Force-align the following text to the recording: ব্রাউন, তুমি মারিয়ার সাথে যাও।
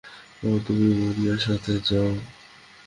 ব্রাউন, 0.39 0.59
তুমি 0.65 0.87
মারিয়ার 0.99 1.39
সাথে 1.39 1.73
যাও। 1.87 2.09